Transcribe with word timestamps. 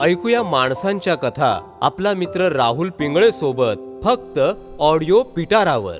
ऐकूया 0.00 0.42
माणसांच्या 0.42 1.14
कथा 1.14 1.78
आपला 1.82 2.14
मित्र 2.14 2.52
राहुल 2.52 2.90
पिंगळे 2.90 3.32
सोबत 3.32 4.04
फक्त 4.04 4.38
ऑडिओ 4.78 5.22
पिटारावर. 5.22 5.98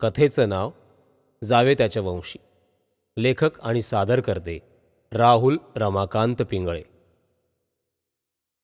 कथेचं 0.00 0.48
नाव 0.48 0.70
जावे 1.44 1.74
त्याच्या 1.74 2.02
वंशी. 2.02 2.38
लेखक 3.16 3.60
आणि 3.60 3.82
सादर 3.82 4.20
करते 4.20 4.58
राहुल 5.12 5.56
रमाकांत 5.76 6.42
पिंगळे. 6.50 6.82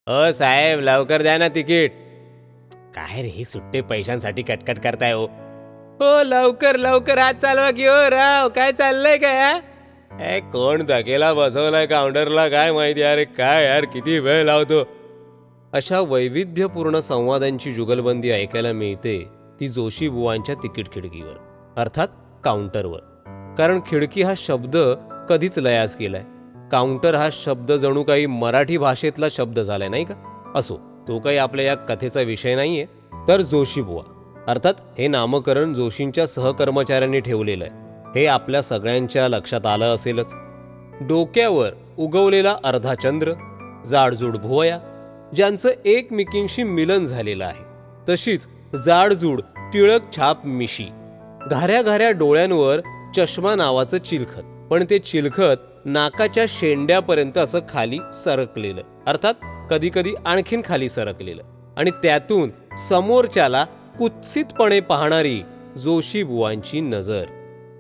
अ 0.07 0.33
साहेब 0.33 0.81
लवकर 0.81 1.23
द्या 1.23 1.39
ना 1.39 1.49
तिकीट. 1.49 1.93
काय 2.95 3.23
रे 3.23 3.29
हे 3.29 3.45
सुट्टे 3.45 3.81
पैशांसाठी 3.81 4.43
कटकट 4.43 4.79
करताय 4.79 5.13
हो. 5.13 5.27
हो 6.01 6.23
लवकर 6.23 6.77
लवकर 6.77 7.19
आज 7.19 7.37
चालवा 7.37 7.71
की 7.71 7.87
हो 7.87 8.11
राव. 8.11 8.49
काय 8.49 8.73
चाललंय 8.73 9.19
काय 9.19 9.61
ए 10.21 10.41
कोण 10.41 10.83
धकेला 10.87 11.33
बसवलाय 11.35 11.87
काउंटरला? 11.87 12.49
काय 12.49 12.73
माहिती? 12.73 13.03
अरे 13.03 13.25
काय 13.25 13.65
यार 13.65 13.85
किती 13.85 14.19
वेळ 14.19 14.45
लावतो? 14.45 14.83
अशा 15.73 16.01
वैविध्यपूर्ण 16.01 17.01
संवादांची 17.01 17.73
जुगलबंदी 17.73 18.31
ऐकायला 18.31 18.73
मिळते 18.73 19.29
ती 19.61 19.69
जोशी 19.69 20.09
बुवांच्या 20.09 20.55
तिकीट 20.55 20.87
खिडकीवर 20.93 21.37
अर्थात 21.77 22.09
काउंटरवर. 22.45 22.99
कारण 23.59 23.81
खिडकी 23.87 24.23
हा 24.23 24.33
शब्द 24.37 24.77
कधीच 25.29 25.59
लयास 25.59 25.97
केलाय 25.97 26.23
काउंटर 26.73 27.15
हा 27.15 27.29
शब्द 27.33 27.73
जणू 27.73 28.03
काही 28.03 28.27
मराठी 28.27 28.79
भाषेतला 28.79 29.27
शब्द 29.31 29.61
झालाय 29.61 29.89
नाही 29.89 30.05
का? 30.05 30.15
असो 30.55 30.77
तो 31.09 31.19
काही 31.19 31.37
आपल्या 31.37 31.65
या 31.65 31.75
कथेचा 31.75 32.21
विषय 32.21 32.55
नाहीये. 32.55 32.87
तर 33.29 33.41
जोशी 33.41 33.83
बुवा 33.83 34.03
अर्थात 34.49 34.75
हे 34.99 35.09
नामकरण 35.09 35.75
जोशींच्या 35.75 36.27
सहकर्मचाऱ्यांनी 36.27 37.21
ठेवलेलं 37.21 37.65
आहे. 37.65 37.90
हे 38.15 38.27
आपल्या 38.27 38.63
सगळ्यांच्या 38.63 39.29
लक्षात 39.29 39.67
आलं 39.67 39.95
असेलच. 39.95 40.35
डोक्यावर 41.01 41.71
उगवलेला 41.99 42.57
अर्धा 42.65 42.95
चंद्र 42.95 43.33
जाडजूड 43.87 44.37
भुवया 44.37 44.79
ज्यांचं 45.35 45.69
एकमेकींशी 45.85 46.63
मिलन 46.63 47.05
झालेलं 47.05 47.45
आहे. 47.45 47.65
तशीच 48.09 48.47
जाडजूड 48.85 49.41
टिळक 49.73 50.01
छाप 50.17 50.47
मिशी. 50.47 50.87
घाऱ्या 51.51 51.83
घाऱ्या 51.83 52.11
डोळ्यांवर 52.11 52.81
चष्मा 53.17 53.55
नावाचं 53.55 53.99
चिलखत. 53.99 54.41
पण 54.71 54.85
ते 54.91 54.99
चिलखत 54.99 55.85
नाकाच्या 55.85 56.45
शेंड्यापर्यंत 56.49 57.39
असं 57.39 57.59
खाली 57.69 57.99
सरकलेलं. 58.13 58.83
अर्थात 59.07 59.35
कधी 59.71 59.91
कधी 59.95 60.15
आणखीन 60.27 60.63
खाली 60.65 60.89
सरकलेलं. 60.89 61.43
आणि 61.77 61.91
त्यातून 61.91 62.51
समोरच्याला 62.89 63.65
कुत्सितपणे 63.99 64.81
पाहणारी 64.81 65.43
जोशी 65.79 66.23
बुवांची 66.23 66.81
नजर. 66.81 67.25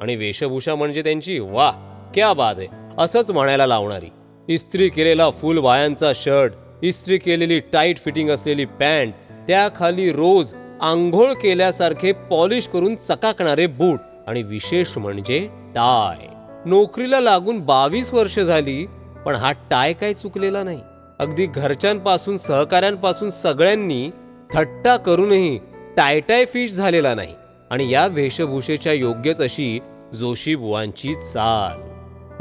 आणि 0.00 0.16
वेशभूषा 0.16 0.74
म्हणजे 0.74 1.02
त्यांची 1.02 1.38
वा 1.38 1.70
क्या 2.14 2.32
बात 2.32 2.54
आहे 2.58 2.66
असंच 2.98 3.30
म्हणायला 3.30 3.66
लावणारी. 3.66 4.08
इस्त्री 4.48 4.88
केलेला 4.88 5.30
फुल 5.30 5.58
वायांचा 5.58 6.12
शर्ट 6.14 6.52
इस्त्री 6.82 7.18
केलेली 7.18 7.58
टाईट 7.58 7.98
फिटिंग 7.98 8.30
असलेली 8.30 8.64
पॅन्ट 8.64 9.14
त्याखाली 9.48 10.12
रोज 10.12 10.52
आंघोळ 10.80 11.32
केल्यासारखे 11.32 12.12
पॉलिश 12.12 12.68
करून 12.68 12.94
चकाकणारे 12.96 13.66
बूट 13.66 13.98
आणि 14.26 14.42
विशेष 14.42 14.98
म्हणजे 14.98 15.38
टाय. 15.74 16.26
नोकरीला 16.66 17.20
लागून 17.20 17.60
बावीस 17.60 18.12
वर्ष 18.14 18.38
झाली 18.38 18.86
पण 19.26 19.34
हा 19.34 19.52
टाय 19.52 19.92
काय 19.92 20.12
चुकलेला 20.12 20.62
नाही. 20.62 20.80
अगदी 21.18 21.46
घरच्यांपासून 21.46 22.36
सहकाऱ्यांपासून 22.36 23.30
सगळ्यांनी 23.30 24.10
थट्टा 24.54 24.96
करूनही 24.96 25.58
टायटाय 25.96 26.44
फिश 26.44 26.72
झालेला 26.72 27.14
नाही. 27.14 27.34
आणि 27.70 27.90
या 27.90 28.06
वेशभूषेच्या 28.06 28.92
योग्यच 28.92 29.40
अशी 29.42 29.78
जोशीबुवांची 30.14 31.14
चाल. 31.14 31.90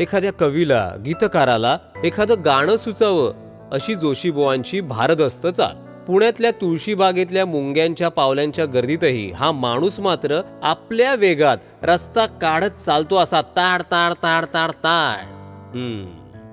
एखाद्या 0.02 0.34
कवीला 0.34 0.92
गीतकाराला 1.06 1.78
एखादं 2.03 2.36
गाणं 2.45 2.76
सुचावं 2.76 3.34
अशी 3.72 3.95
जोशीबुवांची 3.95 4.81
भारदस्त 4.81 5.48
चाल. 5.48 6.04
पुण्यातल्या 6.05 6.52
तुळशीबागेतल्या 6.52 7.45
मुंग्यांच्या 7.45 8.10
पावल्यांच्या 8.10 8.66
गर्दीतही 8.66 9.32
हा 9.32 9.52
माणूस 9.52 9.99
मात्र 9.99 10.42
आपल्या 10.64 11.16
वेगात 11.16 11.58
रस्ता 11.83 12.26
काढत 12.26 12.82
चालतो 12.82 13.16
असा 13.17 13.42
ताड 13.42 13.82
ताड 13.82 14.14
ताड 14.14 14.45
ताड 14.45 14.71
ताड. 14.71 15.26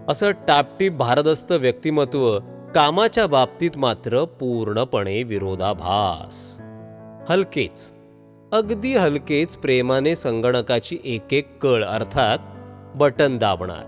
असं 0.08 0.30
टापटीप 0.30 0.92
भारदस्त 0.92 1.52
व्यक्तिमत्व 1.52 2.38
कामाच्या 2.74 3.26
बाबतीत 3.26 3.70
मात्र 3.76 4.24
पूर्णपणे 4.24 5.22
विरोधाभास. 5.22 6.60
हलकेच. 7.28 7.95
अगदी 8.52 8.94
हलकेच 8.94 9.56
प्रेमाने 9.56 10.16
संगणकाची 10.16 10.98
एक 11.04 11.32
एक 11.32 11.58
कळ 11.62 11.84
अर्थात 11.84 12.38
बटन 12.96 13.38
दाबणार. 13.38 13.84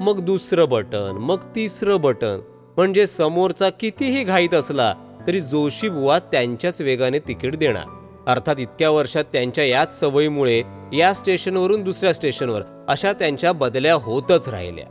मग 0.00 0.20
दुसरं 0.20 0.68
बटन 0.68 1.16
मग 1.20 1.38
तिसरं 1.56 2.00
बटन 2.00 2.40
म्हणजे 2.76 3.06
समोरचा 3.06 3.68
कितीही 3.70 4.24
घाईत 4.24 4.54
असला 4.54 4.94
तरी 5.26 5.40
जोशी 5.40 5.88
बुवा 5.88 6.18
त्यांच्याच 6.18 6.80
वेगाने 6.80 7.18
तिकीट 7.18 7.56
देणार. 7.56 7.84
अर्थात 8.26 8.54
इतक्या 8.58 8.90
वर्षात 8.90 9.24
त्यांच्या 9.32 9.64
याच 9.64 10.00
सवयीमुळे 10.00 10.62
या 10.92 11.12
स्टेशनवरून 11.14 11.82
दुसऱ्या 11.82 12.14
स्टेशनवर 12.14 12.62
अशा 12.88 13.12
त्यांच्या 13.12 13.52
बदल्या 13.52 13.94
होतच 13.94 14.48
राहिल्या. 14.48 14.86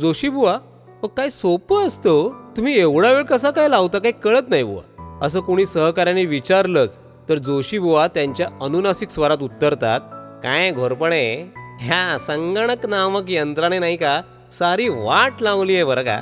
जोशी 0.00 0.28
बुवा 0.28 0.58
काय 1.02 1.28
सोपं 1.28 1.86
असतं 1.86 2.10
हो? 2.10 2.30
तुम्ही 2.56 2.80
एवढा 2.80 3.12
वेळ 3.12 3.22
कसा 3.22 3.50
काय 3.50 3.68
लावता? 3.68 3.98
काही 3.98 4.12
कळत 4.22 4.48
नाही 4.48 4.62
बुवा. 4.62 5.18
असं 5.22 5.40
कोणी 5.40 5.66
सहकार्याने 5.66 6.24
विचारलंच 6.24 6.96
तर 7.30 7.38
जोशी 7.38 7.78
बुवा 7.78 8.06
त्यांच्या 8.06 8.46
अनुनासिक 8.62 9.10
स्वरात 9.10 9.42
उत्तरतात 9.42 10.00
काय 10.42 10.70
घोरपणे 10.70 11.52
ह्या 11.80 12.18
संगणक 12.18 12.86
नामक 12.86 13.24
यंत्राने 13.28 13.78
नाही 13.78 13.96
का 13.96 14.20
सारी 14.52 14.88
वाट 14.88 15.42
लावली 15.42 15.74
आहे 15.74 15.84
बरं 15.84 16.02
का? 16.02 16.16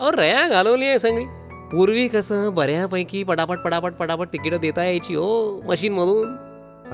और 0.00 0.14
रया 0.14 0.48
घालवली 0.48 0.84
आहे 0.84 0.98
सगळी. 0.98 1.24
पूर्वी 1.72 2.08
कसं 2.08 2.54
बऱ्यापैकी 2.54 3.22
पटापट 3.22 3.58
पटापट 3.58 3.92
पटापट 3.92 4.28
तिकीटं 4.32 4.56
देता 4.62 4.84
यायची 4.84 5.14
हो 5.14 5.60
मशीन 5.64 5.92
मधून 5.92 6.36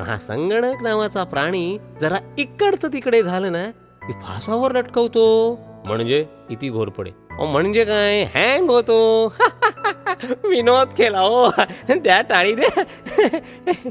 हा 0.02 0.16
संगणक 0.16 0.82
नावाचा 0.82 1.24
प्राणी 1.24 1.78
जरा 2.00 2.18
इकडचं 2.38 2.88
तिकडे 2.92 3.22
झालं 3.22 3.52
ना 3.52 3.64
की 4.06 4.12
फासावर 4.12 4.72
लटकवतो. 4.72 5.58
म्हणजे? 5.84 6.24
किती 6.48 6.70
घोरपडे 6.70 7.10
म्हणजे 7.40 7.84
काय? 7.84 8.22
हँग 8.22 8.70
होतो 8.70 9.26
विनोद 10.48 10.88
केला 10.98 11.20
हो. 11.20 11.50
त्या 11.88 12.20
टाळी 12.20 12.54
दे. 12.54 12.66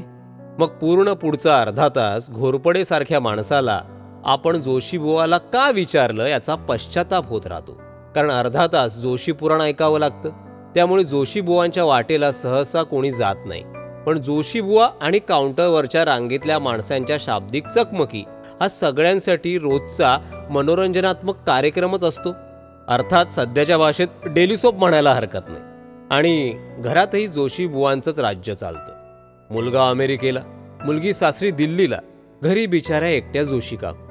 मग 0.58 0.66
पूर्ण 0.66 1.12
पुढचा 1.12 1.60
अर्धा 1.60 1.88
तास 1.88 2.30
घोरपडेसारख्या 2.30 3.20
माणसाला 3.20 3.82
आपण 4.24 4.56
जोशीबुवाला 4.56 5.38
का 5.38 5.70
विचारलं 5.70 6.26
याचा 6.26 6.54
पश्चाताप 6.54 7.28
होत 7.28 7.46
राहतो. 7.46 7.80
कारण 8.14 8.30
अर्धा 8.30 8.66
तास 8.72 8.96
जोशी 8.96 9.32
पुराण 9.32 9.60
ऐकावं 9.60 9.98
लागतं. 9.98 10.30
त्यामुळे 10.74 11.04
जोशीबुवांच्या 11.04 11.84
वाटेला 11.84 12.30
सहसा 12.30 12.82
कोणी 12.82 13.10
जात 13.10 13.36
नाही. 13.46 13.62
पण 14.06 14.18
जोशीबुवा 14.18 14.90
आणि 15.00 15.18
काउंटरवरच्या 15.18 16.04
रांगेतल्या 16.04 16.58
माणसांच्या 16.58 17.16
शाब्दिक 17.20 17.66
चकमकी 17.66 18.24
हा 18.60 18.68
सगळ्यांसाठी 18.68 19.58
रोजचा 19.58 20.18
मनोरंजनात्मक 20.50 21.36
कार्यक्रमच 21.46 22.04
असतो. 22.04 22.32
अर्थात 22.88 23.26
सध्याच्या 23.26 23.78
भाषेत 23.78 24.08
डेली 24.26 24.56
सोप 24.56 24.78
म्हणायला 24.78 25.14
हरकत 25.14 25.48
नाही. 25.48 25.62
आणि 26.10 26.54
घरातही 26.78 27.26
जोशी 27.26 27.66
बुवांचंच 27.66 28.18
राज्य 28.18 28.54
चालतं. 28.54 28.92
मुलगा 29.50 29.88
अमेरिकेला 29.90 30.40
मुलगी 30.84 31.12
सासरी 31.12 31.50
दिल्लीला 31.50 31.98
घरी 32.42 32.66
बिचाऱ्या 32.66 33.08
एकट्या 33.08 33.42
जोशी 33.42 33.76
काकू. 33.76 34.06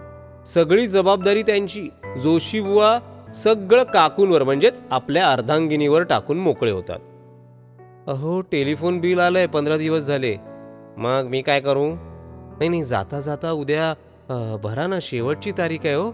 सगळी 0.45 0.87
जबाबदारी 0.87 1.41
त्यांची. 1.41 1.89
जोशी 2.23 2.61
बुवा 2.61 2.99
सगळं 3.35 3.83
काकूंवर 3.83 4.43
म्हणजेच 4.43 4.81
आपल्या 4.91 5.31
अर्धांगिनीवर 5.31 6.03
टाकून 6.03 6.37
मोकळे 6.37 6.71
होतात. 6.71 6.99
अहो 8.07 8.41
टेलिफोन 8.41 8.99
बिल 8.99 9.19
आलंय 9.19 9.47
पंधरा 9.47 9.77
दिवस 9.77 10.03
झाले. 10.03 10.35
मग 10.97 11.27
मी 11.29 11.41
काय 11.41 11.59
करू? 11.59 11.87
नाही 12.59 12.69
नाही 12.69 12.83
जाता 12.83 13.19
जाता 13.19 13.51
उद्या 13.51 13.93
भरा 14.63 14.87
ना 14.87 14.97
शेवटची 15.01 15.51
तारीख 15.51 15.79
आहे 15.85 15.95
हो. 15.95 16.11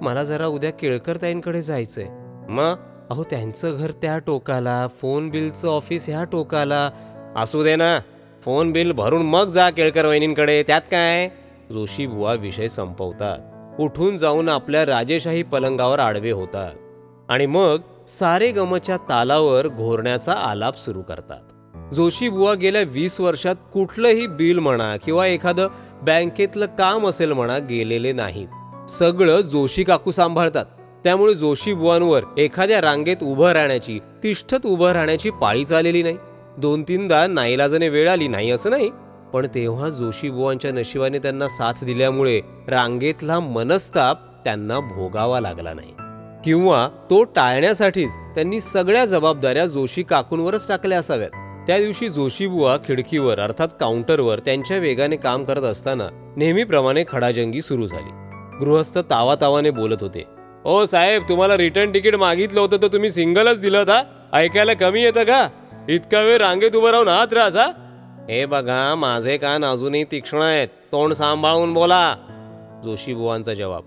मला 0.00 0.24
जरा 0.24 0.46
उद्या 0.46 0.72
केळकरताईंकडे 0.72 1.62
जायचंय. 1.62 2.06
मग 2.48 2.74
अहो 3.10 3.24
त्यांचं 3.24 3.76
घर 3.78 3.90
त्या 3.90 4.18
टोकाला 4.18 4.86
फोन 4.86 5.28
बिलचं 5.28 5.68
ऑफिस 5.68 6.08
ह्या 6.08 6.24
टोकाला. 6.24 6.90
असू 7.36 7.62
दे 7.62 7.76
ना 7.76 7.98
फोन 8.42 8.72
बिल 8.72 8.92
भरून 8.92 9.22
मग 9.22 9.48
जा 9.48 9.70
केळकर 9.70 10.04
वहिनींकडे 10.04 10.62
त्यात 10.62 10.80
काय? 10.90 11.28
जोशी 11.72 12.06
बुवा 12.06 12.34
विषय 12.34 12.68
संपवतात. 12.68 13.38
उठून 13.80 14.16
जाऊन 14.16 14.48
आपल्या 14.48 14.86
राजेशाही 14.86 15.42
पलंगावर 15.42 15.98
आडवे 15.98 16.30
होतात. 16.30 16.70
आणि 17.28 17.46
मग 17.46 17.76
सारे 18.06 18.50
गमच्या 18.50 18.96
तालावर 18.96 19.68
घोरण्याचा 19.68 20.32
आलाप 20.32 20.76
सुरू 20.76 21.02
करतात. 21.02 21.40
जोशी 21.94 22.28
बुवा 22.28 22.54
गेल्या 22.54 22.82
वीस 22.82 23.20
वर्षात 23.20 23.54
कुठलंही 23.72 24.26
बिल 24.26 24.58
म्हणा 24.58 24.96
किंवा 24.96 25.26
एखादं 25.26 25.68
बँकेतलं 26.02 26.66
काम 26.66 27.08
असेल 27.08 27.32
म्हणा 27.32 27.58
गेलेले 27.58 28.12
नाहीत. 28.12 28.48
सगळं 28.88 29.40
जोशी 29.40 29.84
काकू 29.84 30.10
सांभाळतात. 30.10 30.64
त्यामुळे 31.04 31.34
जोशी 31.34 31.74
बुवांवर 31.74 32.22
एखाद्या 32.38 32.80
रांगेत 32.80 33.16
उभं 33.22 33.52
राहण्याची 33.52 33.98
तिष्ठत 34.22 34.66
उभं 34.66 34.92
राहण्याची 34.92 35.30
पाळी 35.30 35.64
चाललेली 35.64 36.02
नाही. 36.02 36.16
दोन 36.58 36.82
तीनदा 36.82 37.26
नाईलाजाने 37.26 37.88
वेळ 37.88 38.10
आली 38.10 38.28
नाही 38.28 38.50
असं 38.50 38.70
नाही. 38.70 38.90
पण 39.32 39.46
तेव्हा 39.54 39.88
जोशी 39.88 40.30
बुवांच्या 40.30 40.72
नशिबाने 40.72 41.18
त्यांना 41.18 41.48
साथ 41.48 41.84
दिल्यामुळे 41.84 42.40
रांगेतला 42.68 43.40
मनस्ताप 43.40 44.18
त्यांना 44.44 44.80
भोगावा 44.80 45.40
लागला 45.40 45.74
नाही. 45.74 45.92
किंवा 46.44 46.88
तो 47.10 47.24
टाळण्यासाठीच 47.24 48.10
त्यांनी 48.10 48.60
सगळ्या 48.60 49.04
जबाबदाऱ्या 49.04 49.66
जोशी 49.66 50.02
काकूंवरच 50.02 50.68
टाकल्या 50.68 50.98
असाव्यात. 50.98 51.30
त्या 51.66 51.78
दिवशी 51.78 52.08
जोशीबुवा 52.08 52.76
खिडकीवर 52.76 53.40
अर्थात 53.40 53.68
काउंटरवर 53.80 54.38
त्यांच्या 54.38 54.76
वेगाने 54.76 55.16
काम 55.16 55.44
करत 55.44 55.62
असताना 55.62 56.34
नेहमीप्रमाणे 56.36 57.04
खडाजंगी 57.08 57.62
सुरू 57.62 57.86
झाली. 57.86 58.25
गृहस्थ 58.60 58.98
तावातावाने 58.98 59.70
बोलत 59.70 59.96
होते. 60.00 60.24
ओ 60.64 60.84
साहेब 60.84 61.22
तुम्हाला 61.28 61.56
रिटर्न 61.56 61.94
तिकीट 61.94 62.14
मागितलं 62.14 62.60
होतं 62.60 62.76
तर 62.76 62.86
तुम्ही 62.86 63.10
सिंगलच 63.10 63.60
दिलं 63.60 63.78
होता? 63.78 64.02
ऐकायला 64.32 64.74
कमी 64.74 65.02
येतं 65.02 65.22
का? 65.22 65.48
इतका 65.88 66.20
वेळ 66.20 66.36
रांगेत 66.36 66.76
उभं 66.76 66.90
राहून 66.90 67.08
हात 67.08 67.32
राहा 67.32 67.72
हे 68.30 68.46
बघा 68.46 68.94
माझे 68.94 69.36
कान 69.36 69.64
अजूनही 69.64 70.04
तीक्ष्ण 70.04 70.42
आहेत. 70.42 70.68
तोंड 70.68 71.12
सांभाळून 71.12 71.72
बोला. 71.72 72.16
जोशी 72.84 73.14
बुवांचा 73.14 73.54
जवाब. 73.54 73.82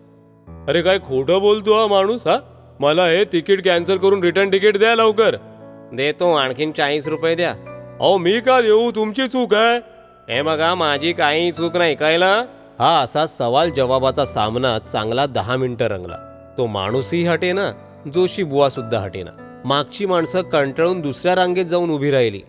अरे 0.68 0.82
काय 0.82 1.00
खोटं 1.00 1.42
बोलतो 1.42 1.80
हा 1.80 1.88
माणूस 1.88 2.28
हा? 2.28 2.38
मला 2.80 3.06
हे 3.06 3.26
तिकीट 3.26 3.66
कॅन्सल 3.66 3.98
करून 3.98 4.24
रिटर्न 4.24 4.48
तिकीट 4.48 4.78
द्या 4.78 4.96
लवकर. 4.96 5.36
देतो 5.94 6.34
आणखीन 6.34 6.72
चाळीस 6.72 7.08
रुपये 7.08 7.36
द्या. 7.36 7.52
अहो 8.00 8.18
मी 8.18 8.40
का 8.40 8.62
देऊ? 8.62 8.92
तुमची 8.92 9.28
चूक 9.28 9.54
आहे. 9.54 9.80
हे 10.36 10.42
बघा 10.42 10.76
माझी 10.76 11.14
काही 11.14 11.52
चूक 11.52 11.78
नाही 11.78 11.96
कळलं? 11.96 12.46
हा 12.80 13.00
असा 13.00 13.26
सवाल 13.26 13.70
जवाबाचा 13.70 14.26
सामना 14.26 14.80
चांगला 14.80 15.26
दहा 15.26 15.56
मिनिटं 15.56 15.86
रंगला. 15.86 16.18
तो 16.58 16.66
माणूसही 16.68 17.24
हटेना 17.24 17.72
जोशी 18.14 18.44
बुवा 18.44 18.70
सुद्धा 18.70 19.00
हटेना. 19.00 19.62
मागची 19.66 20.06
माणसं 20.06 20.42
कंटाळून 20.42 21.02
दुसऱ्या 21.02 21.36
रांगेत 21.36 21.66
जाऊन 21.66 21.90
उभी 21.90 22.12
राहिली. 22.12 22.42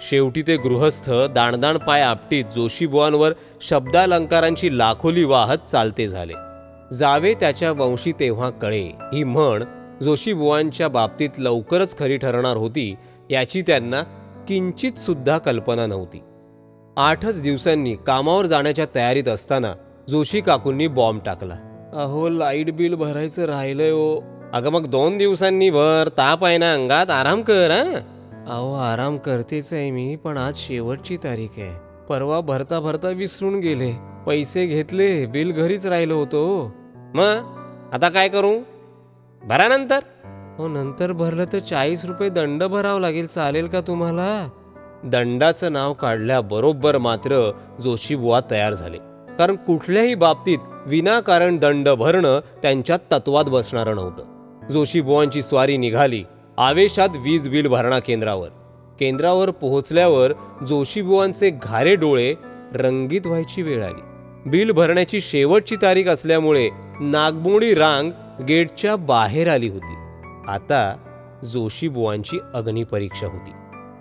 शेवटी 0.00 0.42
ते 0.42 0.56
गृहस्थ 0.56 1.10
दाणदाण 1.10 1.76
पाय 1.76 2.02
आपटीत 2.02 2.44
जोशीबुवांवर 2.54 3.32
शब्दालंकारांची 3.60 4.78
लाखोली 4.78 5.24
वाहत 5.24 5.58
चालते 5.58 6.08
झाले. 6.08 6.34
जावे 6.96 7.34
त्याच्या 7.34 7.72
वंशी 7.72 8.12
तेव्हा 8.12 8.50
कळे 8.50 8.90
ही 9.12 9.24
म्हण 9.24 9.64
जोशीबुवांच्या 10.02 10.88
बाबतीत 10.88 11.30
लवकरच 11.38 11.98
खरी 11.98 12.16
ठरणार 12.16 12.56
होती 12.56 12.94
याची 13.30 13.62
त्यांना 13.62 14.02
किंचित 14.48 14.98
सुद्धा 14.98 15.38
कल्पना 15.38 15.86
नव्हती. 15.86 16.22
आठच 16.98 17.42
दिवसांनी 17.42 17.94
कामावर 18.06 18.46
जाण्याच्या 18.46 18.86
तयारीत 18.94 19.28
असताना 19.28 19.72
जोशी 20.08 20.40
काकूंनी 20.40 20.86
बॉम्ब 20.86 21.20
टाकला. 21.26 21.54
अहो 21.94 22.28
लाइट 22.28 22.74
बिल 22.74 22.94
भरायचं 22.94 23.44
राहिलंय 23.44 23.90
ओ 23.90 24.20
अगं 24.52 24.70
मग 24.70 24.86
दोन 24.86 25.18
दिवसांनी 25.18 25.70
भर 25.70 26.08
ताप 26.16 26.44
आहे 26.44 26.58
ना 26.58 26.72
अंगात? 26.74 27.10
आराम 27.10 27.42
कर 27.42 27.70
हा? 27.70 28.00
अहो 28.48 28.74
आराम 28.74 29.16
करतेच 29.16 29.72
आहे 29.72 29.90
मी 29.90 30.16
पण 30.16 30.36
आज 30.36 30.56
शेवटची 30.56 31.16
तारीख 31.16 31.58
आहे. 31.58 31.70
परवा 32.08 32.40
भरता 32.40 32.80
भरता 32.80 33.08
विसरून 33.08 33.60
गेले. 33.60 33.92
पैसे 34.26 34.66
घेतले 34.66 35.26
बिल 35.26 35.52
घरीच 35.52 35.86
राहिलो 35.86 36.16
होतो 36.16 36.72
मग? 37.14 37.56
आता 37.92 38.08
काय 38.08 38.28
करू? 38.28 38.58
भरा 39.42 39.68
नंतर. 39.68 39.98
हो 40.58 40.68
नंतर 40.68 41.12
भरलं 41.12 41.44
तर 41.52 41.58
चाळीस 41.58 42.04
रुपये 42.04 42.28
दंड 42.28 42.64
भरावं 42.64 43.00
लागेल 43.00 43.26
चालेल 43.26 43.66
का 43.66 43.80
तुम्हाला? 43.80 44.48
दंडाचं 45.04 45.72
नाव 45.72 45.92
काढल्याबरोबर 45.92 46.98
मात्र 46.98 47.52
जोशीबुवा 47.82 48.40
तयार 48.50 48.74
झाले. 48.74 48.98
कारण 49.38 49.56
कुठल्याही 49.56 50.14
बाबतीत 50.14 50.58
विनाकारण 50.86 51.56
दंड 51.56 51.88
भरणं 51.88 52.40
त्यांच्या 52.62 52.96
तत्वात 52.96 53.44
बसणारं 53.44 53.96
नव्हतं. 53.96 54.24
जोशीबुवांची 54.70 55.42
स्वारी 55.42 55.76
निघाली 55.76 56.24
आवेशात 56.58 57.08
वीज 57.16 57.48
बिल 57.48 57.66
भरणा 57.66 57.98
केंद्रावर. 57.98 58.48
केंद्रावर 59.00 59.50
पोहोचल्यावर 59.50 60.32
जोशीबुवांचे 60.66 61.50
घारे 61.62 61.94
डोळे 61.94 62.34
रंगीत 62.74 63.26
व्हायची 63.26 63.62
वेळ 63.62 63.84
आली. 63.84 64.02
बिल 64.50 64.70
भरण्याची 64.70 65.20
शेवटची 65.20 65.76
तारीख 65.76 66.06
असल्यामुळे 66.06 66.70
नागमोडी 67.00 67.74
रांग 67.74 68.10
गेटच्या 68.44 68.96
बाहेर 68.96 69.48
आली 69.48 69.68
होती. 69.68 69.94
आता 70.48 70.96
जोशीबुवांची 71.44 72.38
अग्निपरीक्षा 72.54 73.26
होती. 73.26 73.50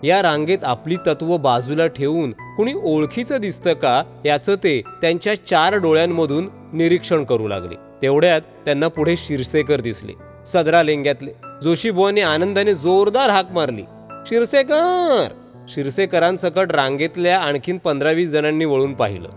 या 0.04 0.22
रांगेत 0.22 0.64
आपली 0.64 0.96
तत्व 1.08 1.38
बाजूला 1.38 1.88
ठेवून 1.88 2.32
कुणी 2.32 2.74
ओळखीचं 2.84 3.38
दिसतं 3.38 3.74
का 3.74 4.04
याचं 4.26 4.56
ते 4.56 4.82
त्यांच्या 5.02 5.48
चार 5.48 5.76
डोळ्यांमधून 5.76 6.50
निरीक्षण 6.74 7.24
करू 7.24 7.48
लागले. 7.48 7.76
तेवढ्यात 8.02 8.42
त्यांना 8.42 8.88
पुढे 8.88 9.18
शिरसेकर 9.18 9.82
दिसले. 9.82 10.14
सदरा 10.46 10.84
लेंग्यातले. 10.84 11.32
जोशीबुवाने 11.64 12.22
आनंदाने 12.22 12.74
जोरदार 12.74 13.30
हाक 13.30 13.52
मारली. 13.52 13.82
शिरसेकर! 14.26 15.28
शिरसेकरांसकट 15.70 16.72
रांगेतल्या 16.72 17.38
आणखीन 17.38 17.78
पंधरा 17.78 18.12
वीस 18.12 18.30
जणांनी 18.30 18.66
वळून 18.66 18.94
पाहिलं. 18.94 19.30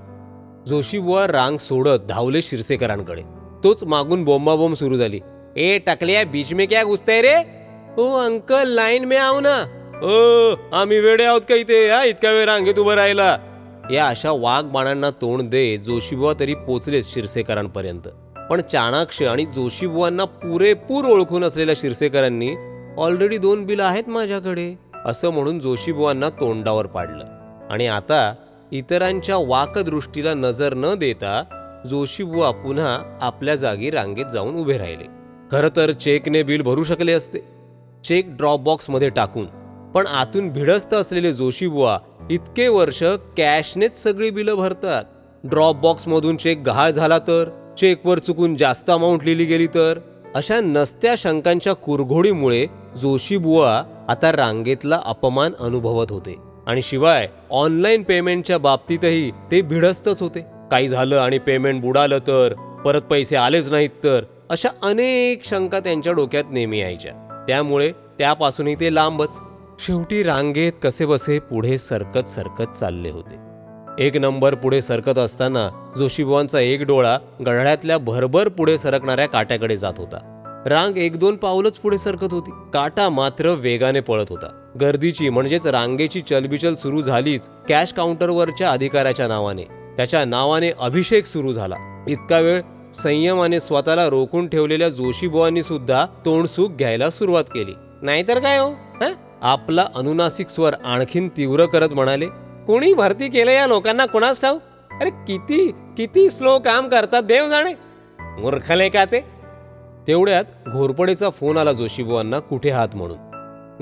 जोशीबुवा 0.67 1.27
रांग 1.27 1.57
सोडत 1.57 2.07
धावले 2.09 2.43
शिरसेकरांकडे. 2.43 3.23
तोच 3.65 3.85
मागून 3.85 4.25
बोंबाबोंब 4.25 4.75
सुरू 4.75 4.97
झाली. 4.97 5.21
ए 5.57 5.79
टकल्या 5.79 6.25
बीच 6.25 6.53
में 6.53 6.69
क्या 6.69 6.85
घुसतंय 6.85 7.23
रे? 7.23 7.37
ओ 7.99 8.17
अंकल 8.17 8.69
लाईन 8.69 9.05
में 9.05 9.19
आव 9.19 9.41
ना. 9.41 9.80
ओ 10.02 10.55
आम्ही 10.73 10.99
वेडे 11.00 11.25
आहोत 11.25 11.41
का 11.41 11.55
इथे? 11.55 11.87
या 11.88 12.02
इतक्या 12.05 12.31
वेळ 12.31 12.44
रांगेत 12.44 12.79
उभं 12.79 12.94
राहिला 12.94 13.37
या 13.91 14.06
अशा 14.08 14.31
वाघबाणांना 14.31 15.11
तोंड 15.11 15.43
दे 15.43 15.76
जोशीबुवा 15.76 16.32
तरी 16.41 16.55
पोचलेच 16.55 17.14
शिरसेकरांपर्यंत. 17.14 18.08
पण 18.50 18.61
चाणाक्ष 18.61 19.23
आणि 19.23 19.44
जोशीबुवांना 19.44 20.25
पुरेपूर 20.25 21.05
ओळखून 21.05 21.44
असलेल्या 21.44 21.75
शिरसेकरांनी 21.79 22.50
ऑलरेडी 22.99 23.38
दोन 23.38 23.67
बिल 23.67 23.81
आहेत 23.81 24.08
माझ्याकडे 24.08 24.75
असं 25.05 25.31
म्हणून 25.31 25.61
जोशीबुवांना 25.61 26.31
तोंडावर 26.31 26.87
पाडलं. 26.87 27.25
आणि 27.70 27.87
आता 27.87 28.35
इतरांच्या 28.73 29.37
वाकदृष्टीला 29.37 30.35
नजर 30.35 30.75
न 30.75 30.94
देता 30.94 31.43
जोशीबुवा 31.91 32.50
पुन्हा 32.50 33.19
आपल्या 33.20 33.55
जागी 33.55 33.91
रांगेत 33.91 34.26
जाऊन 34.26 34.55
उभे 34.55 34.79
राहिले. 34.79 35.05
खरं 35.52 35.76
तर 35.76 35.93
चेकने 35.93 36.43
बिल 36.43 36.62
भरू 36.62 36.85
शकले 36.85 37.12
असते. 37.12 37.38
चेक 38.05 38.37
ड्रॉप 38.37 38.61
बॉक्समध्ये 38.61 39.08
टाकून 39.08 39.47
पण 39.95 40.07
आतून 40.07 40.49
भिडस्त 40.49 40.95
असलेले 40.95 41.33
जोशीबुवा 41.33 41.99
इतके 42.31 42.69
वर्ष 42.69 43.03
कॅशनेच 43.37 44.03
सगळी 44.03 44.31
बिलं 44.31 44.55
भरतात. 44.55 45.05
ड्रॉप 45.45 45.77
बॉक्समधून 45.77 46.37
चेक 46.37 46.63
गहाळ 46.67 46.91
झाला 46.91 47.19
तर 47.19 47.49
चेकवर 47.79 48.19
चुकून 48.19 48.57
जास्त 48.57 48.91
अमाऊंट 48.91 49.25
लिहिली 49.25 49.45
गेली 49.45 49.67
तर? 49.67 49.99
अशा 50.35 50.61
नसत्या 50.61 51.15
शंकांच्या 51.19 51.73
कुरघोडीमुळे 51.73 52.67
जोशीबुवा 52.97 53.83
आता 54.09 54.33
रांगेतला 54.33 55.01
अपमान 55.05 55.53
अनुभवत 55.61 56.07
होते. 56.11 56.37
आणि 56.67 56.83
शिवाय 56.83 57.29
ऑनलाईन 57.51 58.03
पेमेंटच्या 58.03 58.59
बाबतीतही 58.59 59.31
ते 59.31 59.61
भिडस्तच 59.61 60.23
होते. 60.23 60.41
काही 60.71 60.89
झालं 60.89 61.17
आणि 61.17 61.39
पेमेंट 61.39 61.83
बुडालं 61.83 62.19
तर 62.19 62.53
परत 62.85 63.03
पैसे 63.03 63.37
आलेच 63.37 63.71
नाहीत 63.71 63.91
तर 64.05 64.25
अशा 64.51 64.69
अनेक 64.83 65.45
शंका 65.45 65.81
त्यांच्या 65.81 66.12
डोक्यात 66.12 66.45
नेहमी 66.50 66.81
यायच्या. 66.81 67.45
त्यामुळे 67.49 67.93
त्यापासूनही 68.19 68.75
ते 68.75 68.95
लांबच. 68.95 69.41
शेवटी 69.87 70.23
रांगेत 70.23 70.73
कसे 70.83 71.07
बसे 71.07 71.39
पुढे 71.39 71.79
सरकत 71.79 72.29
सरकत 72.29 72.73
चालले 72.73 73.11
होते. 73.11 73.35
एक 74.07 74.17
नंबर 74.17 74.55
पुढे 74.55 74.83
सरकत 74.83 75.19
असताना 75.19 75.93
जोशीबुवांचा 75.97 76.61
एक 76.61 76.83
डोळा 76.83 77.19
गढळ्यातल्या 77.47 77.99
भरभर 77.99 78.49
पुढे 78.49 78.79
सरकणाऱ्या 78.79 79.27
काट्याकडे 79.27 79.77
जात 79.77 79.93
होता. 79.99 80.19
रांग 80.67 80.99
एक 80.99 81.19
दोन 81.19 81.37
पावलंच 81.37 81.79
पुढे 81.79 81.99
सरकत 81.99 82.29
होती. 82.31 82.51
काटा 82.75 83.09
मात्र 83.09 83.49
वेगाने 83.49 84.01
पळत 84.01 84.27
होता. 84.29 84.71
गर्दीची 84.81 85.29
म्हणजेच 85.29 85.67
रांगेची 85.67 86.21
चलबिचल 86.21 86.75
सुरू 86.75 87.03
झालीच 87.03 87.49
कॅश 87.69 87.93
काउंटरवरच्या 87.93 88.71
अधिकाऱ्याच्या 88.71 89.29
नावाने. 89.29 89.65
त्याच्या 89.97 90.25
नावाने 90.25 90.71
अभिषेक 90.81 91.27
सुरू 91.27 91.53
झाला. 91.53 92.05
इतका 92.09 92.39
वेळ 92.39 92.63
संयमाने 92.95 93.61
स्वतःला 93.61 94.09
रोखून 94.09 94.49
ठेवलेल्या 94.49 94.89
जोशीबुवांनी 94.89 95.63
सुद्धा 95.63 96.07
तोंडसूक 96.25 96.77
घ्यायला 96.77 97.11
सुरुवात 97.11 97.45
केली. 97.45 97.73
नाहीतर 98.03 98.39
काय 98.39 98.59
हो? 98.59 98.71
आपला 99.42 99.87
अनुनासिक 99.94 100.49
स्वर 100.49 100.75
आणखीन 100.85 101.28
तीव्र 101.28 101.66
करत 101.66 101.88
म्हणाले 101.92 102.26
कोणी 102.66 102.92
भरती 102.94 103.28
केलं 103.28 103.50
या 103.50 103.66
लोकांना 103.66 104.06
कोणाच 104.06 104.40
ठाऊ 104.40 104.59
अरे 105.00 105.11
किती 105.11 105.70
किती 105.97 106.30
स्लो 106.30 106.59
काम 106.59 106.88
करतात 106.88 107.23
देव 107.23 107.49
जाणे 107.49 107.73
मूर्खलेखाचे. 108.38 109.20
तेवढ्यात 110.06 110.44
घोरपडेचा 110.73 111.30
फोन 111.30 111.56
आला 111.56 111.73
जोशीबुवांना 111.73 112.38
कुठे 112.38 112.70
हात 112.70 112.88
म्हणून. 112.94 113.18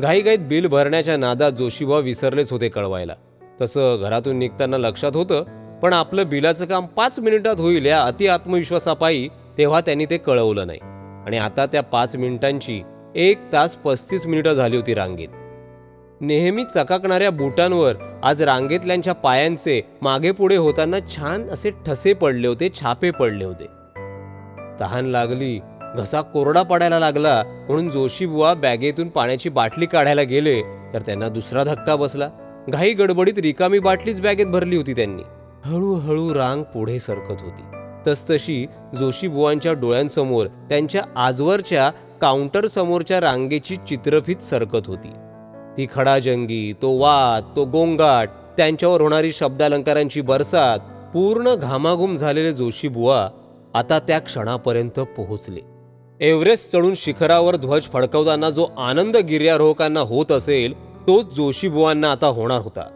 घाईघाईत 0.01 0.39
बिल 0.39 0.67
भरण्याच्या 0.67 1.17
नादात 1.17 1.53
जोशीबुवा 1.53 1.99
विसरलेच 1.99 2.53
होते 2.53 2.69
कळवायला. 2.69 3.15
तसं 3.61 3.97
घरातून 4.01 4.37
निघताना 4.37 4.77
लक्षात 4.77 5.17
होतं 5.17 5.45
पण 5.83 5.93
आपलं 5.93 6.29
बिलाचं 6.29 6.67
काम 6.67 6.87
पाच 6.87 7.19
मिनिटात 7.19 7.61
होईल 7.61 7.87
या 7.87 8.03
अति 8.03 8.27
आत्मविश्वासापायी 8.27 9.29
तेव्हा 9.59 9.81
त्यांनी 9.81 10.07
ते 10.07 10.17
कळवलं 10.17 10.67
नाही. 10.67 10.79
आणि 11.27 11.39
आता 11.39 11.67
त्या 11.67 11.83
पाच 11.83 12.17
मिनिटांची 12.17 12.83
एक 13.15 13.39
तास 13.53 13.77
पस्तीस 13.77 14.27
मिनिटं 14.27 14.53
झाली 14.53 14.77
होती 14.77 14.95
रांगेत. 14.95 15.29
नेहमी 16.21 16.65
चकाकणाऱ्या 16.65 17.31
बुटांवर 17.31 17.95
आज 18.23 18.43
रांगेतल्यांच्या 18.43 19.13
पायांचे 19.13 19.83
मागे 20.03 20.31
पुढे 20.31 20.57
होताना 20.57 20.97
छान 21.09 21.49
असे 21.49 21.71
ठसे 21.87 22.13
पडले 22.13 22.49
होते 22.49 22.69
छापे 22.75 23.11
पडले 23.11 23.45
होते. 23.45 23.67
तहान 24.81 25.07
लागली 25.07 25.61
घसा 25.97 26.21
कोरडा 26.21 26.63
पडायला 26.63 26.99
लागला 26.99 27.43
म्हणून 27.47 27.91
जोशीबुवा 27.91 28.55
बॅगेतून 28.55 29.09
पाण्याची 29.09 29.49
बाटली 29.49 29.87
काढायला 29.87 30.23
गेले 30.23 30.63
तर 30.95 31.01
त्यांना 31.01 31.29
दुसरा 31.29 31.65
धक्का 31.65 31.97
बसला. 31.97 32.29
घाई 32.69 32.93
गडबडीत 32.93 33.39
रिकामी 33.39 33.79
बाटलीच 33.79 34.21
बॅगेत 34.21 34.47
भरली 34.47 34.77
होती 34.77 34.93
त्यांनी. 34.93 35.23
हळूहळू 35.65 36.35
रांग 36.35 36.63
पुढे 36.63 36.99
सरकत 36.99 37.41
होती. 37.41 37.63
तसतशी 38.07 38.67
जोशीबुवांच्या 38.99 39.73
डोळ्यांसमोर 39.73 40.47
त्यांच्या 40.47 41.03
आजवरच्या 41.17 41.91
काउंटर 42.21 42.67
समोरच्या 42.67 43.21
रांगेची 43.21 43.77
चित्रफीत 43.77 44.37
सरकत 44.37 44.87
होती. 44.87 45.11
ती 45.79 45.87
खडाजंगी 45.95 46.73
तो 46.83 46.91
वाद 46.99 47.45
तो 47.57 47.65
गोंगाट 47.65 48.31
त्यांच्यावर 48.57 49.01
होणारी 49.01 49.33
शब्दालंकारांची 49.33 50.21
बरसात 50.21 50.79
पूर्ण 51.15 51.55
घामाघूम 51.55 52.17
झालेले 52.17 52.53
जोशीबुवा 52.53 53.29
आता 53.75 53.99
त्या 53.99 54.19
क्षणापर्यंत 54.19 55.01
पोहोचले. 55.17 55.61
एव्हरेस्ट 56.21 56.73
चढून 56.73 56.95
शिखरावर 56.97 57.57
ध्वज 57.57 57.83
फडकवताना 57.83 58.51
जो 58.51 58.67
आनंद 58.79 59.17
गिर्यारोहकांना 59.17 60.01
होत 60.01 60.33
असेल 60.33 60.73
तोच 61.07 61.35
जोशीबुवांना 61.35 62.11
आता 62.13 62.27
होणार 62.27 62.61
होता. 62.61 62.89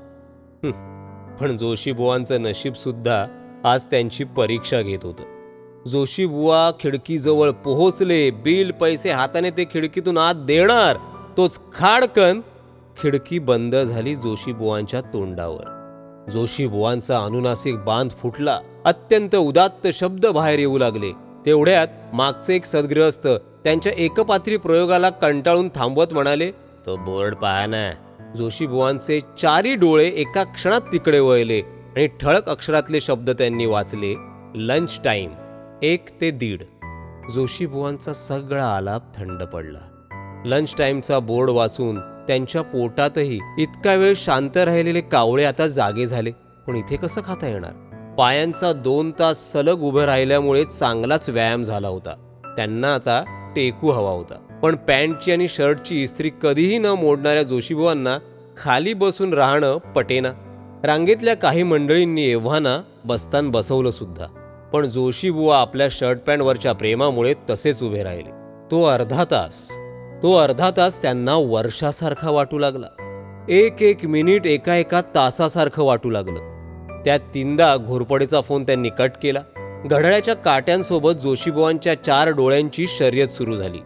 पण 1.41 1.57
जोशीबुवांचं 1.57 2.43
नशीब 2.43 2.75
सुद्धा 2.75 3.27
आज 3.65 3.87
त्यांची 3.87 4.25
परीक्षा 4.25 4.81
घेत 4.81 5.05
होतं. 5.05 5.25
जोशीबुवा 5.87 6.71
खिडकीजवळ 6.81 7.51
पोहोचले 7.51 8.31
बिल 8.31 8.71
पैसे 8.71 9.11
हाताने 9.11 9.51
ते 9.51 9.65
खिडकीतून 9.65 10.19
आत 10.19 10.35
देणार 10.35 10.97
तोच 11.37 11.61
खाडकन 11.75 12.41
खिडकी 13.01 13.39
बंद 13.39 13.77
झाली 13.77 14.17
जोशीबुवांच्या 14.17 15.01
तोंडावर. 15.01 15.79
जोशीबुवांचा 16.31 17.19
अनुनासिक 17.19 17.77
बांध 17.77 18.11
फुटला. 18.11 18.61
अत्यंत 18.85 19.37
उदात्त 19.37 19.89
शब्द 19.93 20.27
बाहेर 20.27 20.59
येऊ 20.59 20.79
लागले. 20.79 21.13
तेवढ्यात 21.47 21.89
मागचे 22.13 22.57
एक 22.57 22.65
सद्गृहस्थ 22.65 23.29
त्यांच्या 23.65 23.93
एकपात्री 23.97 24.57
प्रयोगाला 24.57 25.11
कंटाळून 25.11 25.69
थांबवत 25.75 26.07
म्हणाले 26.13 26.51
तो 26.87 26.97
बोर्ड 26.97 27.35
पहा 27.35 27.67
ना. 27.67 27.91
जोशीबुवांचे 28.37 29.21
चारी 29.21 29.75
डोळे 29.75 30.09
एका 30.09 30.45
क्षणात 30.45 30.81
तिकडे 30.81 31.21
वळले 31.21 31.61
आणि 31.97 32.07
ठळक 32.07 32.49
अक्षरातले 32.49 33.01
शब्द 33.01 33.31
त्यांनी 33.31 33.67
वाचले 33.67 34.15
लंच 34.55 35.01
टाईम 35.05 35.31
एक 35.83 36.21
ते 36.21 36.31
दीड. 36.31 36.63
जोशीबुवांचा 37.31 38.13
सगळा 38.13 38.67
आलाप 38.67 39.03
थंड 39.17 39.43
पडला. 39.43 39.79
लंच 40.47 40.75
टाईमचा 40.79 41.19
बोर्ड 41.19 41.51
वाचून 41.51 42.12
त्यांच्या 42.29 42.62
पोटातही 42.62 43.38
इतका 43.59 43.95
वेळ 43.95 44.12
शांत 44.17 44.57
राहिलेले 44.57 45.00
कावळे 45.00 45.45
आता 45.45 45.67
जागे 45.67 46.07
झाले. 46.07 46.31
पण 46.67 46.76
इथे 46.76 46.97
कसं 46.97 47.21
खाता 47.25 47.49
येणार? 47.49 47.73
पायांचा 48.19 48.73
दोन 48.73 49.12
तास 49.19 49.52
सलग 49.52 49.81
उभं 49.81 50.05
राहिल्यामुळे 50.05 50.64
चांगलाच 50.64 51.31
व्यायाम 51.31 51.62
झाला 51.62 51.88
होता. 51.88 52.14
त्यांना 52.57 52.95
आता 52.95 53.25
टेकू 53.57 53.91
हवा 53.91 54.11
होता. 54.11 54.35
पण 54.62 54.76
पॅन्टची 54.76 55.33
आणि 55.33 55.49
शर्टची 55.49 56.02
इस्त्री 56.02 56.31
कधीही 56.43 56.79
न 56.79 56.87
मोडणाऱ्या 56.87 57.43
जोशीबुवांना 57.43 58.19
खाली 58.57 58.95
बसून 58.95 59.35
राहणं 59.35 59.76
पटेना. 59.76 60.29
रांगेतल्या 60.85 61.37
काही 61.37 61.62
मंडळींनी 61.62 62.23
एव्हाना 62.23 62.83
बस्तान 63.05 63.50
बसवलं 63.50 63.91
सुद्धा. 63.91 64.26
पण 64.73 64.87
जोशीबुवा 64.87 65.61
आपल्या 65.61 65.88
शर्ट 65.91 66.19
पॅन्टवरच्या 66.19 66.73
प्रेमामुळे 66.73 67.35
तसेच 67.50 67.83
उभे 67.83 68.02
राहिले. 68.02 68.31
तो 68.71 68.85
अर्धा 68.85 69.25
तास 69.25 69.73
तो 70.23 70.33
अर्धा 70.33 70.71
तास 70.76 71.02
त्यांना 71.02 71.35
वर्षासारखा 71.37 72.31
वाटू 72.31 72.59
लागला. 72.59 72.87
एक 73.49 73.83
एक 73.83 74.05
मिनिट 74.05 74.47
एका 74.47 74.76
एका 74.76 75.00
तासासारखं 75.14 75.83
वाटू 75.83 76.11
लागलं. 76.11 76.38
त्यात 77.05 77.19
तीनदा 77.35 77.76
घोरपडेचा 77.76 78.41
फोन 78.41 78.62
त्यांनी 78.62 78.88
कट 78.88 79.11
केला. 79.23 79.41
घड्याळ्याच्या 79.85 80.35
काट्यांसोबत 80.35 81.11
जोशीबुवांच्या 81.11 82.02
चार 82.02 82.29
डोळ्यांची 82.29 82.87
शर्यत 82.87 83.29
सुरू 83.29 83.57
झाली. 83.57 83.79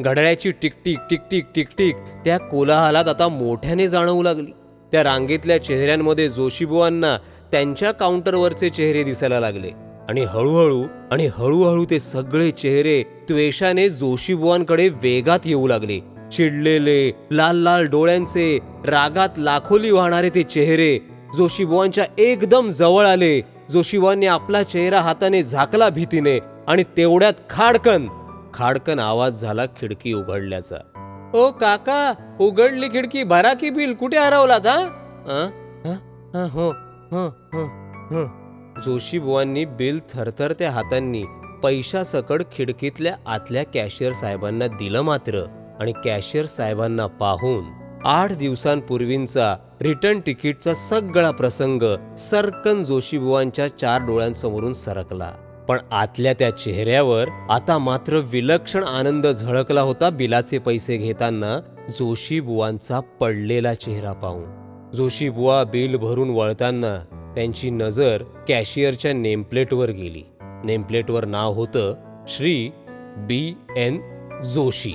घड्याळ्याची 0.00 0.50
टिकटिक 0.50 0.98
टिकटिक 1.10 1.44
टिकटिक 1.54 1.96
त्या 2.24 2.38
कोलाहलात 2.38 3.08
आता 3.08 3.28
मोठ्याने 3.28 3.88
जाणवू 3.88 4.22
लागली. 4.22 4.52
त्या 4.92 5.04
रांगेतल्या 5.04 5.62
चेहऱ्यांमध्ये 5.62 6.28
जोशीबुवांना 6.28 7.18
त्यांच्या 7.52 7.92
काउंटरवरचे 7.92 8.68
चेहरे 8.68 9.02
दिसायला 9.02 9.40
लागले. 9.40 9.85
आणि 10.08 10.24
हळूहळू 10.24 10.84
आणि 11.12 11.26
हळूहळू 11.26 11.84
ते 11.90 11.98
सगळे 11.98 12.50
चेहरे 12.50 13.02
त्वेषाने 13.02 13.88
जोशीबुवांकडे 13.88 14.88
वेगात 14.88 15.38
येऊ 15.44 15.66
लागले. 15.66 16.00
चिडलेले 16.32 17.12
लाल 17.30 17.56
लाल 17.56 17.84
डोळ्यांचे 17.84 18.58
रागात 18.86 19.28
लाखोली 19.38 19.90
वाहणारे 19.90 20.30
ते 20.30 20.42
चेहरे. 20.42 20.98
जोशीबुवांच्या 21.36 22.04
एकदम 22.18 22.68
जवळ 22.68 23.06
आले. 23.06 23.40
जोशीबुवांनी 23.70 24.26
आपला 24.26 24.62
चेहरा 24.62 25.00
हाताने 25.00 25.42
झाकला 25.42 25.88
भीतीने 25.88 26.38
आणि 26.66 26.84
तेवढ्यात 26.96 27.32
खाडकन 27.50 28.08
खाडकन 28.54 28.98
आवाज 28.98 29.40
झाला 29.40 29.66
खिडकी 29.66 30.12
उघडल्याचा. 30.12 30.76
ओ 31.34 31.50
काका 31.50 32.14
उघडली 32.40 32.88
खिडकी 32.88 33.22
भरा 33.22 33.54
की 33.54 33.70
बिल 33.70 33.94
कुठे 33.94 34.18
हरवलात 34.18 34.66
हा? 34.66 34.78
हो 36.52 36.70
हं, 37.12 37.30
हं, 37.54 37.64
हं. 38.10 38.45
जोशीबुवांनी 38.84 39.64
बिल 39.64 40.00
थरथरत्या 40.14 40.70
हातांनी 40.70 41.24
पैशासकट 41.62 42.42
खिडकीतल्या 42.52 43.16
आतल्या 43.26 43.64
कॅशियर 43.64 44.12
साहेबांना 44.12 44.66
दिलं 44.66 45.00
मात्र 45.00 45.44
आणि 45.80 45.92
कॅशियर 46.04 46.46
साहेबांना 46.46 47.06
पाहून 47.06 47.64
आठ 48.04 48.32
दिवसांपूर्वींचा 48.32 49.56
रिटर्न 49.82 50.20
तिकीटचा 50.26 50.74
सगळा 50.74 51.30
प्रसंग 51.30 51.82
सरकन 52.18 52.82
जोशीबुवांच्या 52.82 53.78
चार 53.78 54.06
डोळ्यांसमोरून 54.06 54.72
सरकला. 54.72 55.30
पण 55.68 55.78
आतल्या 55.92 56.32
त्या 56.32 56.50
चेहऱ्यावर 56.50 57.28
आता 57.50 57.78
मात्र 57.78 58.16
विलक्षण 58.16 58.82
आनंद 58.84 59.26
झळकला 59.26 59.80
होता 59.80 60.10
बिलाचे 60.10 60.58
पैसे 60.58 60.96
घेताना 60.96 61.60
जोशीबुवांचा 61.98 63.00
पडलेला 63.00 63.74
चेहरा 63.74 64.12
पाहून. 64.12 64.44
जोशीबुवा 64.94 65.64
बिल 65.64 65.96
भरून 65.96 66.30
वळताना 66.30 67.15
त्यांची 67.36 67.70
नजर 67.70 68.22
कॅशियरच्या 68.48 69.12
नेमप्लेटवर 69.12 69.90
गेली. 69.90 70.22
नेमप्लेटवर 70.42 71.24
नाव 71.24 71.52
होतं 71.52 71.94
श्री 72.28 72.70
बी 73.16 73.54
एन 73.76 74.00
जोशी. 74.44 74.94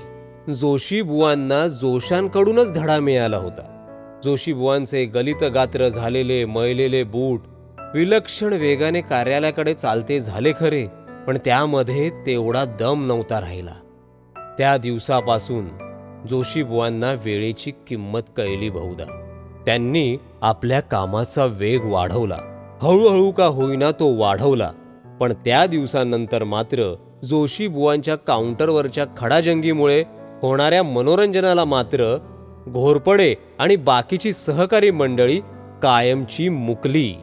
जोशी 0.50 1.02
बुवांना 1.02 1.68
जोशांकडूनच 1.68 2.74
धडा 2.76 3.00
मिळाला 3.00 3.38
होता. 3.38 3.78
जोशी 4.24 4.54
बुवांचे 4.54 5.06
गलित 5.06 5.44
गात्र 5.44 5.90
झालेले 5.90 6.46
मळलेले 6.46 7.04
बूट 7.04 7.42
विलक्षण 7.94 8.54
वेगाने 8.54 9.02
कार्यालयाकडे 9.02 9.74
चालते 9.74 10.20
झाले 10.20 10.52
खरे 10.60 10.88
पण 11.28 11.38
त्यामध्ये 11.46 12.10
तेवढा 12.10 12.66
दम 12.66 13.08
नव्हता 13.08 13.42
राहिला. 13.42 13.74
त्या 14.58 14.78
दिवसापासून 14.78 15.68
जोशी 16.30 16.64
बुवांना 16.64 17.12
वेळेची 17.26 17.72
किंमत 17.88 18.22
कळली 18.38 18.70
बहुधा. 18.70 19.21
त्यांनी 19.66 20.18
आपल्या 20.42 20.80
कामाचा 20.80 21.46
वेग 21.46 21.82
वाढवला. 21.84 22.38
हळूहळू 22.82 23.32
का 23.32 23.46
होईना 23.46 23.92
तो 23.92 24.16
वाढवला 24.18 24.72
पण 25.20 25.34
त्या 25.34 25.66
दिवसानंतर 25.66 26.44
मात्र 26.44 26.96
जोशी 27.24 27.68
बुवांच्या 27.68 28.16
काउंटरवरच्या 28.16 29.06
खडाजंगीमुळे 29.18 30.04
होणाऱ्या 30.42 30.84
मनोरंजनाला 30.84 31.66
मात्र 31.66 32.18
घोरपडे 32.70 33.36
आणि 33.60 33.76
बाकीची 33.76 34.34
सहकारी 34.34 34.92
मंडळी 34.92 35.40
कायमची 35.84 36.50
मुकली. 36.50 37.14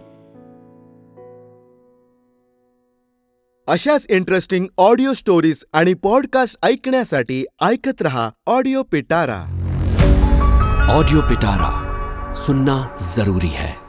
अशाच 3.69 4.07
इंटरेस्टिंग 4.09 4.67
ऑडिओ 4.79 5.13
स्टोरीज 5.13 5.65
आणि 5.73 5.95
पॉडकास्ट 5.95 6.57
ऐकण्यासाठी 6.63 7.47
ऐकत 7.63 8.03
रहा 8.03 8.31
ऑडिओ 8.47 8.83
पिटारा 8.83 9.55
ऑडियो 10.95 11.21
पिटारा 11.21 11.88
सुनना 12.47 12.97
जरूरी 13.15 13.49
है। 13.49 13.88